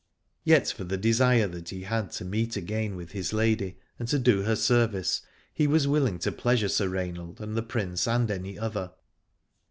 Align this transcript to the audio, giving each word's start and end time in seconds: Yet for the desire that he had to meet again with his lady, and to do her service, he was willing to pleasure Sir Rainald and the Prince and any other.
Yet 0.43 0.67
for 0.75 0.83
the 0.83 0.97
desire 0.97 1.47
that 1.47 1.69
he 1.69 1.83
had 1.83 2.09
to 2.13 2.25
meet 2.25 2.55
again 2.55 2.95
with 2.95 3.11
his 3.11 3.33
lady, 3.33 3.77
and 3.99 4.07
to 4.07 4.17
do 4.17 4.41
her 4.41 4.55
service, 4.55 5.21
he 5.53 5.67
was 5.67 5.87
willing 5.87 6.17
to 6.25 6.31
pleasure 6.31 6.69
Sir 6.69 6.89
Rainald 6.89 7.39
and 7.39 7.55
the 7.55 7.61
Prince 7.61 8.07
and 8.07 8.31
any 8.31 8.57
other. 8.57 8.93